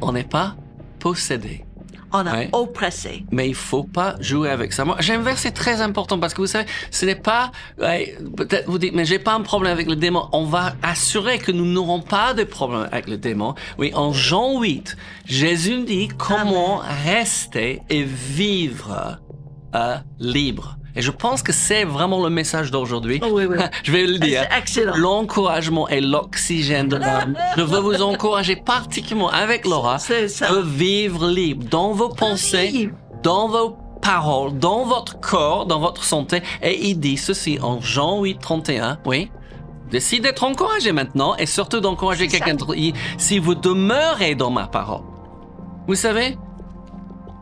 on 0.00 0.12
n'est 0.12 0.24
pas 0.24 0.56
possédé. 0.98 1.64
on 2.10 2.24
a 2.26 2.32
Ouais. 2.32 2.48
oppressé. 2.52 3.26
Mais 3.30 3.50
il 3.50 3.54
faut 3.54 3.84
pas 3.84 4.16
jouer 4.18 4.48
avec 4.48 4.72
ça. 4.72 4.82
Moi, 4.86 4.96
j'ai 5.00 5.12
un 5.12 5.20
verset 5.20 5.50
très 5.50 5.82
important 5.82 6.18
parce 6.18 6.32
que 6.32 6.40
vous 6.40 6.46
savez, 6.46 6.64
ce 6.90 7.04
n'est 7.04 7.14
pas, 7.14 7.52
ouais, 7.78 8.16
peut-être 8.34 8.66
vous 8.66 8.78
dites, 8.78 8.94
mais 8.94 9.04
j'ai 9.04 9.18
pas 9.18 9.34
un 9.34 9.42
problème 9.42 9.74
avec 9.74 9.86
le 9.86 9.94
démon. 9.94 10.26
On 10.32 10.44
va 10.46 10.72
assurer 10.82 11.38
que 11.38 11.52
nous 11.52 11.66
n'aurons 11.66 12.00
pas 12.00 12.32
de 12.32 12.44
problème 12.44 12.88
avec 12.92 13.08
le 13.08 13.18
démon. 13.18 13.54
Oui, 13.76 13.92
en 13.94 14.14
Jean 14.14 14.58
8, 14.58 14.96
Jésus 15.26 15.84
dit 15.84 16.08
comment 16.16 16.80
rester 17.04 17.82
et 17.90 18.04
vivre 18.04 19.18
euh, 19.74 19.96
libre. 20.18 20.78
Et 20.98 21.00
je 21.00 21.12
pense 21.12 21.44
que 21.44 21.52
c'est 21.52 21.84
vraiment 21.84 22.24
le 22.24 22.28
message 22.28 22.72
d'aujourd'hui. 22.72 23.20
Oh, 23.22 23.28
oui, 23.30 23.44
oui. 23.44 23.56
je 23.84 23.92
vais 23.92 24.04
le 24.04 24.18
dire. 24.18 24.44
C'est 24.50 24.58
excellent. 24.58 24.96
L'encouragement 24.96 25.88
est 25.88 26.00
l'oxygène 26.00 26.88
de 26.88 26.96
l'âme. 26.96 27.36
Je 27.56 27.62
veux 27.62 27.78
vous 27.78 28.02
encourager 28.02 28.56
particulièrement 28.56 29.30
avec 29.30 29.64
Laura 29.64 29.98
de 29.98 30.60
vivre 30.60 31.28
libre 31.28 31.64
dans 31.70 31.92
vos 31.92 32.08
pensées, 32.08 32.66
Libre. 32.66 32.96
dans 33.22 33.46
vos 33.46 33.76
paroles, 34.02 34.58
dans 34.58 34.84
votre 34.86 35.20
corps, 35.20 35.66
dans 35.66 35.78
votre 35.78 36.02
santé. 36.02 36.42
Et 36.64 36.88
il 36.88 36.98
dit 36.98 37.16
ceci 37.16 37.60
en 37.62 37.80
Jean 37.80 38.20
8, 38.20 38.40
31. 38.40 38.98
Oui. 39.06 39.30
Décide 39.92 40.24
d'être 40.24 40.42
encouragé 40.42 40.90
maintenant 40.90 41.36
et 41.36 41.46
surtout 41.46 41.78
d'encourager 41.78 42.26
quelqu'un 42.26 42.54
d'autre. 42.54 42.74
Si 43.18 43.38
vous 43.38 43.54
demeurez 43.54 44.34
dans 44.34 44.50
ma 44.50 44.66
parole. 44.66 45.02
Vous 45.86 45.94
savez, 45.94 46.36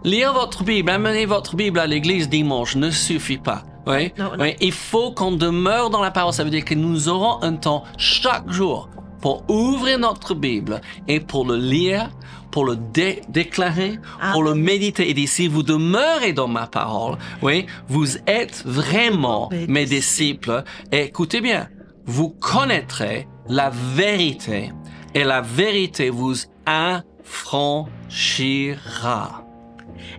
lire 0.06 0.32
votre 0.32 0.64
Bible, 0.64 0.88
amener 0.90 1.26
votre 1.26 1.54
Bible 1.56 1.78
à 1.78 1.86
l'église 1.86 2.28
dimanche 2.30 2.74
ne 2.76 2.90
suffit 2.90 3.36
pas. 3.38 3.62
Oui, 3.86 4.12
Non, 4.18 4.32
non. 4.36 4.42
oui, 4.42 4.54
il 4.60 4.72
faut 4.72 5.12
qu'on 5.12 5.32
demeure 5.32 5.90
dans 5.90 6.00
la 6.02 6.10
parole. 6.10 6.32
Ça 6.32 6.42
veut 6.44 6.50
dire 6.50 6.64
que 6.64 6.74
nous 6.74 7.08
aurons 7.08 7.40
un 7.42 7.54
temps 7.56 7.84
chaque 7.98 8.50
jour 8.50 8.88
pour 9.20 9.44
ouvrir 9.48 9.98
notre 9.98 10.34
Bible 10.34 10.80
et 11.06 11.20
pour 11.20 11.44
le 11.46 11.56
lire, 11.56 12.08
pour 12.50 12.64
le 12.64 12.76
dé- 12.76 13.20
déclarer, 13.28 13.98
Ah. 14.20 14.32
pour 14.32 14.42
le 14.42 14.54
méditer. 14.54 15.08
Et 15.10 15.14
dit, 15.14 15.26
si 15.28 15.46
vous 15.46 15.62
demeurez 15.62 16.32
dans 16.32 16.48
ma 16.48 16.66
parole, 16.66 17.16
oui, 17.42 17.66
vous 17.88 18.16
êtes 18.26 18.62
vraiment 18.66 19.48
Mes 19.52 19.66
mes 19.68 19.84
disciples. 19.86 20.64
Et 20.90 21.02
écoutez 21.04 21.40
bien, 21.40 21.68
vous 22.06 22.30
connaîtrez 22.30 23.28
la 23.48 23.70
vérité 23.70 24.72
et 25.14 25.22
la 25.24 25.40
vérité 25.42 26.10
vous 26.10 26.34
affranchira. 26.66 27.86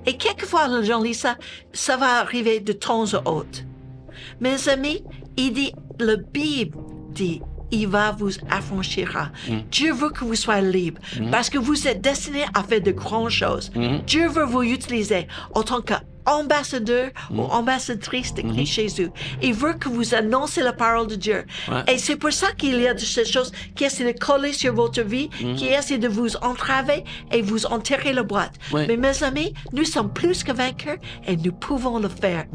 Et 0.06 0.18
quelquefois, 0.18 0.68
les 0.68 0.86
gens 0.86 1.02
lisent 1.02 1.20
ça, 1.20 1.38
ça 1.74 1.98
va 1.98 2.20
arriver 2.20 2.60
de 2.60 2.74
temps 2.74 3.14
à 3.14 3.30
autre. 3.30 3.60
Mes 4.40 4.70
amis, 4.70 5.04
il 5.36 5.54
dit, 5.54 5.74
le 6.00 6.16
Bible 6.16 6.78
dit, 7.12 7.42
il 7.72 7.88
va 7.88 8.12
vous 8.12 8.32
affranchira. 8.50 9.30
Dieu 9.72 9.94
veut 9.94 10.10
que 10.10 10.24
vous 10.24 10.36
soyez 10.36 10.72
libre 10.72 11.02
parce 11.32 11.50
que 11.50 11.58
vous 11.58 11.88
êtes 11.88 12.02
destinés 12.02 12.46
à 12.54 12.64
faire 12.64 12.82
de 12.82 12.92
grandes 12.92 13.30
choses. 13.30 13.72
Dieu 14.06 14.28
veut 14.28 14.46
vous 14.46 14.64
utiliser 14.64 15.28
en 15.54 15.64
tant 15.64 15.82
qu'ambassadeur 16.28 17.10
ou 17.32 17.42
ambassadrice 17.44 18.34
de 18.34 18.42
Christ 18.42 18.74
Jésus. 18.74 19.10
Il 19.42 19.54
veut 19.54 19.74
que 19.74 19.90
vous 19.90 20.14
annoncez 20.14 20.62
la 20.62 20.74
parole 20.74 21.08
de 21.08 21.16
Dieu. 21.16 21.46
Ouais. 21.70 21.94
Et 21.94 21.98
c'est 21.98 22.16
pour 22.16 22.32
ça 22.32 22.48
qu'il 22.58 22.80
y 22.82 22.88
a 22.88 22.94
de 22.94 23.00
ces 23.00 23.26
choses 23.26 23.52
qui 23.76 23.86
essaient 23.86 24.12
de 24.14 24.18
coller 24.18 24.54
sur 24.54 24.74
votre 24.74 25.02
vie, 25.02 25.30
qui 25.56 25.68
essaient 25.68 25.98
de 25.98 26.08
vous 26.08 26.36
entraver 26.38 27.04
et 27.32 27.42
vous 27.42 27.66
enterrer 27.66 28.14
la 28.14 28.24
boîte. 28.24 28.54
Ouais. 28.72 28.86
Mais 28.88 28.98
mes 28.98 29.24
amis, 29.24 29.54
nous 29.74 29.86
sommes 29.86 30.12
plus 30.12 30.44
que 30.44 30.52
vainqueurs 30.52 30.98
et 31.28 31.36
nous 31.38 31.52
pouvons 31.54 32.00
le 32.00 32.10
faire 32.10 32.46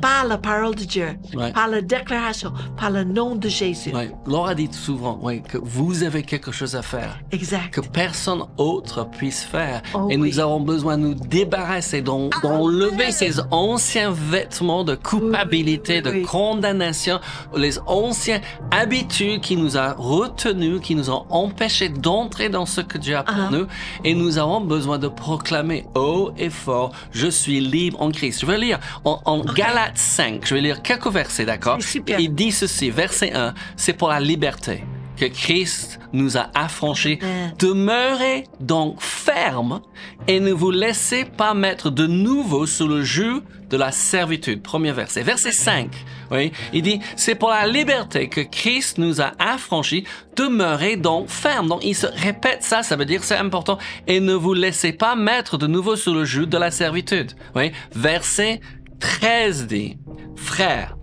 par 0.00 0.26
la 0.26 0.38
parole 0.38 0.74
de 0.74 0.84
Dieu, 0.84 1.08
Ouais. 1.34 1.52
par 1.52 1.68
la 1.68 1.80
déclaration, 1.80 2.52
par 2.76 2.90
le 2.90 3.04
nom 3.04 3.36
de 3.36 3.48
Jésus. 3.48 3.92
Laura 4.26 4.54
dit 4.54 4.68
souvent 4.72 5.20
que 5.48 5.58
vous 5.58 6.02
avez 6.02 6.22
quelque 6.22 6.52
chose 6.52 6.74
à 6.76 6.82
faire 6.82 7.18
Exact. 7.32 7.70
que 7.72 7.80
personne 7.80 8.42
autre 8.56 9.08
puisse 9.10 9.42
faire. 9.44 9.82
Oh 9.94 10.08
et 10.10 10.16
oui. 10.16 10.30
nous 10.30 10.40
avons 10.40 10.60
besoin 10.60 10.96
de 10.98 11.02
nous 11.02 11.14
débarrasser, 11.14 12.02
d'en- 12.02 12.30
d'enlever 12.42 13.10
ces 13.20 13.38
anciens 13.50 14.10
vêtements 14.12 14.82
de 14.82 14.94
culpabilité, 14.94 16.00
de 16.00 16.24
condamnation, 16.24 17.20
les 17.54 17.78
anciennes 17.86 18.40
habitudes 18.70 19.42
qui 19.42 19.56
nous 19.58 19.76
ont 19.76 19.94
retenus, 19.98 20.80
qui 20.80 20.94
nous 20.94 21.10
ont 21.10 21.26
empêchés 21.28 21.90
d'entrer 21.90 22.48
dans 22.48 22.64
ce 22.64 22.80
que 22.80 22.96
Dieu 22.96 23.16
a 23.16 23.22
pour 23.22 23.34
Ah. 23.36 23.48
nous. 23.52 23.66
Et 24.04 24.14
nous 24.14 24.38
avons 24.38 24.62
besoin 24.62 24.96
de 24.98 25.08
proclamer 25.08 25.84
haut 25.94 26.30
et 26.38 26.48
fort, 26.48 26.92
je 27.12 27.28
suis 27.28 27.60
libre 27.60 28.00
en 28.00 28.10
Christ. 28.10 28.40
Je 28.40 28.46
vais 28.46 28.56
lire 28.56 28.78
en, 29.04 29.20
en 29.26 29.40
Galates 29.40 29.98
5, 29.98 30.46
je 30.46 30.54
vais 30.54 30.62
lire 30.62 30.80
quelques 30.80 31.08
versets, 31.08 31.44
d'accord? 31.44 31.76
Il 32.18 32.34
dit 32.34 32.52
ceci, 32.52 32.88
verset 32.88 33.32
1, 33.34 33.52
c'est 33.76 33.92
pour 33.92 34.08
la 34.08 34.20
liberté 34.20 34.82
que 35.20 35.26
Christ 35.26 36.00
nous 36.14 36.38
a 36.38 36.50
affranchis. 36.54 37.18
Demeurez 37.58 38.44
donc 38.58 39.02
ferme 39.02 39.82
et 40.26 40.40
ne 40.40 40.50
vous 40.50 40.70
laissez 40.70 41.26
pas 41.26 41.52
mettre 41.52 41.90
de 41.90 42.06
nouveau 42.06 42.64
sous 42.64 42.88
le 42.88 43.02
joug 43.02 43.42
de 43.68 43.76
la 43.76 43.92
servitude. 43.92 44.62
Premier 44.62 44.92
verset. 44.92 45.22
Verset 45.22 45.52
5. 45.52 45.90
Oui. 46.30 46.52
Il 46.72 46.80
dit, 46.80 47.00
c'est 47.16 47.34
pour 47.34 47.50
la 47.50 47.66
liberté 47.66 48.30
que 48.30 48.40
Christ 48.40 48.96
nous 48.96 49.20
a 49.20 49.32
affranchis. 49.38 50.04
Demeurez 50.36 50.96
donc 50.96 51.28
ferme. 51.28 51.68
Donc, 51.68 51.84
il 51.84 51.94
se 51.94 52.06
répète 52.06 52.62
ça. 52.62 52.82
Ça 52.82 52.96
veut 52.96 53.04
dire 53.04 53.22
c'est 53.22 53.36
important. 53.36 53.76
Et 54.06 54.20
ne 54.20 54.32
vous 54.32 54.54
laissez 54.54 54.94
pas 54.94 55.16
mettre 55.16 55.58
de 55.58 55.66
nouveau 55.66 55.96
sous 55.96 56.14
le 56.14 56.24
joug 56.24 56.46
de 56.46 56.56
la 56.56 56.70
servitude. 56.70 57.32
Oui. 57.54 57.72
Verset 57.94 58.62
13 59.00 59.66
dit, 59.66 59.98
frères, 60.34 60.96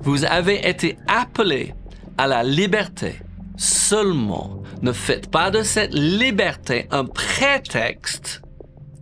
vous 0.00 0.24
avez 0.24 0.68
été 0.68 0.98
appelés 1.06 1.74
à 2.18 2.26
la 2.26 2.42
liberté. 2.42 3.20
Seulement, 3.56 4.62
ne 4.82 4.92
faites 4.92 5.30
pas 5.30 5.50
de 5.50 5.62
cette 5.62 5.94
liberté 5.94 6.86
un 6.90 7.04
prétexte, 7.04 8.42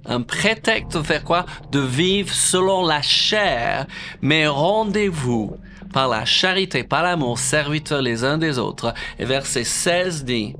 un 0.06 0.22
prétexte 0.22 0.96
de 0.96 1.02
faire 1.02 1.24
quoi? 1.24 1.44
De 1.72 1.80
vivre 1.80 2.32
selon 2.32 2.86
la 2.86 3.02
chair, 3.02 3.86
mais 4.22 4.46
rendez-vous 4.46 5.56
par 5.92 6.08
la 6.08 6.24
charité, 6.24 6.84
par 6.84 7.02
l'amour, 7.02 7.38
serviteurs 7.38 8.02
les 8.02 8.24
uns 8.24 8.38
des 8.38 8.58
autres. 8.58 8.94
Et 9.18 9.24
verset 9.24 9.64
16 9.64 10.24
dit, 10.24 10.54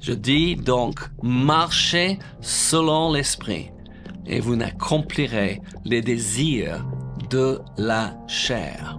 je 0.00 0.12
dis 0.12 0.56
donc, 0.56 1.00
marchez 1.22 2.18
selon 2.40 3.12
l'esprit, 3.12 3.70
et 4.26 4.40
vous 4.40 4.56
n'accomplirez 4.56 5.60
les 5.84 6.02
désirs 6.02 6.84
de 7.30 7.60
la 7.78 8.14
chair. 8.28 8.98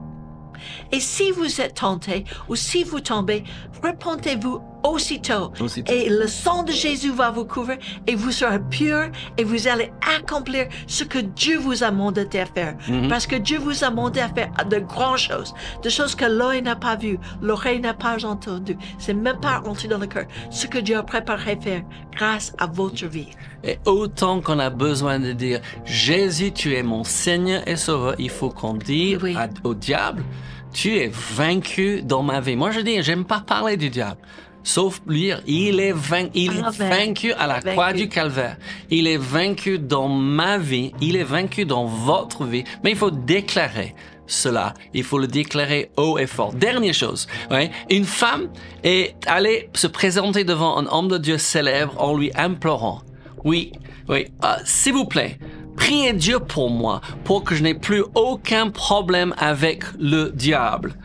Et 0.92 1.00
si 1.00 1.32
vous 1.32 1.62
êtes 1.62 1.76
tenté 1.76 2.26
ou 2.50 2.56
si 2.56 2.84
vous 2.84 3.00
tombez, 3.00 3.44
repentez-vous 3.84 4.62
aussitôt. 4.86 5.52
Aussitôt. 5.60 5.92
Et 5.92 6.10
le 6.10 6.28
sang 6.28 6.64
de 6.64 6.72
Jésus 6.72 7.12
va 7.12 7.32
vous 7.32 7.46
couvrir 7.46 7.78
et 8.08 8.16
vous 8.16 8.32
serez 8.32 8.60
pur 8.60 9.10
et 9.38 9.44
vous 9.44 9.68
allez 9.68 9.92
accomplir 10.18 10.68
ce 10.88 11.04
que 11.04 11.20
Dieu 11.20 11.58
vous 11.58 11.84
a 11.84 11.92
mandaté 11.92 12.40
à 12.40 12.46
faire. 12.46 12.76
Mhm. 12.88 13.08
Parce 13.10 13.28
que 13.28 13.36
Dieu 13.36 13.58
vous 13.60 13.84
a 13.84 13.90
mandaté 13.90 14.22
à 14.22 14.30
faire 14.30 14.52
de 14.70 14.80
grandes 14.80 15.18
choses, 15.18 15.54
de 15.84 15.90
choses 15.90 16.16
que 16.16 16.26
l'œil 16.26 16.62
n'a 16.62 16.76
pas 16.76 16.96
vues, 16.96 17.20
l'oreille 17.42 17.80
n'a 17.80 17.94
pas 17.94 18.24
entendu. 18.26 18.78
C'est 18.98 19.14
même 19.14 19.40
pas 19.40 19.62
entré 19.66 19.88
dans 19.88 19.98
le 19.98 20.08
cœur. 20.08 20.26
Ce 20.50 20.68
que 20.68 20.78
Dieu 20.80 20.98
a 20.98 21.04
préparé 21.04 21.54
à 21.54 21.58
faire 21.62 21.82
grâce 22.16 22.54
à 22.58 22.68
votre 22.68 23.06
vie. 23.08 23.30
Et 23.64 23.80
autant 23.86 24.42
qu'on 24.42 24.60
a 24.60 24.70
besoin 24.70 25.20
de 25.20 25.32
dire 25.32 25.60
Jésus, 25.86 26.52
tu 26.52 26.76
es 26.76 26.84
mon 26.84 27.04
Seigneur 27.04 27.68
et 27.68 27.76
Sauveur, 27.76 28.16
il 28.20 28.30
faut 28.30 28.50
qu'on 28.50 28.74
dise 28.76 29.18
Oui. 29.22 29.36
à- 29.36 29.50
au 29.64 29.74
diable, 29.74 30.24
tu 30.72 30.98
es 30.98 31.10
vaincu 31.12 32.02
dans 32.04 32.22
ma 32.24 32.40
vie. 32.42 32.56
Moi, 32.56 32.72
je 32.72 32.80
dis, 32.82 33.02
j'aime 33.02 33.26
pas 33.26 33.40
parler 33.40 33.78
du 33.78 33.90
diable. 33.90 34.18
Sauf 34.68 35.00
lire, 35.08 35.42
il 35.46 35.80
est, 35.80 35.92
vain- 35.94 36.30
il 36.34 36.58
est 36.58 36.62
Ah, 36.66 36.72
ben, 36.78 36.90
vaincu 36.90 37.32
à 37.34 37.46
la 37.46 37.54
vaincu. 37.60 37.70
croix 37.70 37.94
du 37.94 38.10
calvaire. 38.10 38.58
Il 38.90 39.06
est 39.08 39.16
vaincu 39.18 39.78
dans 39.78 40.08
ma 40.10 40.58
vie. 40.58 40.92
Il 41.02 41.16
est 41.16 41.24
vaincu 41.24 41.66
dans 41.66 41.86
votre 41.86 42.46
vie. 42.46 42.64
Mais 42.84 42.90
il 42.90 42.98
faut 42.98 43.12
déclarer 43.12 43.94
cela. 44.26 44.74
Il 44.96 45.04
faut 45.04 45.20
le 45.20 45.28
déclarer 45.28 45.92
haut 45.98 46.18
et 46.18 46.26
fort. 46.26 46.52
Dernière 46.54 46.96
chose. 46.96 47.28
Ouais. 47.52 47.70
Une 47.92 48.06
femme 48.06 48.48
est 48.84 49.14
allée 49.28 49.70
se 49.76 49.86
présenter 49.86 50.44
devant 50.44 50.80
un 50.80 50.88
homme 50.88 51.10
de 51.10 51.20
Dieu 51.20 51.38
célèbre 51.38 51.94
en 52.02 52.18
lui 52.18 52.32
implorant. 52.36 53.02
Oui, 53.44 53.72
oui, 54.10 54.26
euh, 54.44 54.48
s'il 54.66 54.94
vous 54.94 55.06
plaît, 55.06 55.38
priez 55.78 56.12
Dieu 56.14 56.40
pour 56.40 56.72
moi, 56.72 57.02
pour 57.24 57.44
que 57.44 57.54
je 57.54 57.62
n'ai 57.62 57.76
plus 57.76 58.04
aucun 58.16 58.72
problème 58.72 59.36
avec 59.38 59.84
le 60.00 60.32
diable. 60.34 60.96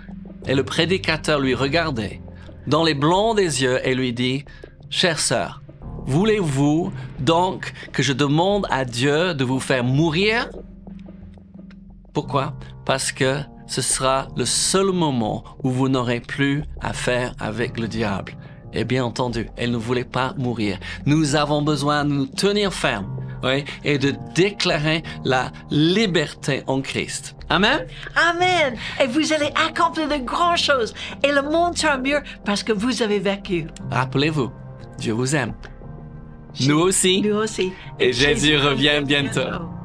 Et 0.49 0.55
le 0.55 0.65
prédicateur 0.65 1.39
lui 1.41 1.55
regardait 1.55 2.23
dans 2.67 2.85
les 2.85 2.95
blancs 2.95 3.37
des 3.37 3.63
yeux 3.63 3.79
et 3.87 3.95
lui 3.95 4.13
dit, 4.13 4.45
Chère 4.89 5.21
sœur, 5.21 5.63
voulez-vous 6.07 6.93
donc 7.19 7.73
que 7.93 8.03
je 8.03 8.13
demande 8.13 8.67
à 8.71 8.85
Dieu 8.85 9.35
de 9.35 9.45
vous 9.45 9.61
faire 9.61 9.85
mourir? 9.85 10.49
Pourquoi? 12.13 12.55
Parce 12.85 13.13
que 13.13 13.39
ce 13.67 13.83
sera 13.83 14.29
le 14.37 14.45
seul 14.45 14.91
moment 14.91 15.45
où 15.63 15.71
vous 15.71 15.89
n'aurez 15.89 16.21
plus 16.21 16.65
à 16.81 16.93
faire 16.93 17.35
avec 17.39 17.79
le 17.79 17.87
diable. 17.87 18.37
Et 18.73 18.85
bien 18.85 19.05
entendu, 19.05 19.49
elle 19.57 19.71
ne 19.71 19.77
voulait 19.77 20.05
pas 20.05 20.35
mourir. 20.37 20.79
Nous 21.07 21.37
avons 21.37 21.63
besoin 21.63 22.05
de 22.05 22.11
nous 22.11 22.27
tenir 22.27 22.73
fermes 22.73 23.20
oui, 23.43 23.65
et 23.85 23.99
de 23.99 24.15
déclarer 24.35 25.03
la 25.25 25.51
liberté 25.71 26.63
en 26.67 26.81
Christ. 26.81 27.37
Amen? 27.49 27.87
Amen. 28.15 28.77
Et 29.03 29.07
vous 29.07 29.33
allez 29.33 29.51
accomplir 29.57 30.09
de 30.09 30.17
grandes 30.25 30.59
choses. 30.59 30.95
Et 31.25 31.33
le 31.33 31.43
monde 31.43 31.77
sera 31.77 31.99
mieux 31.99 32.21
parce 32.45 32.63
que 32.63 32.73
vous 32.73 33.03
avez 33.03 33.19
vécu. 33.19 33.67
Rappelez-vous, 33.91 34.51
Dieu 34.99 35.13
vous 35.13 35.35
aime. 35.35 35.55
Nous 36.67 36.79
aussi. 36.79 37.23
Nous 37.23 37.37
aussi. 37.37 37.73
Et 37.99 38.13
Jésus 38.13 38.57
revient 38.57 39.03
bientôt. 39.05 39.80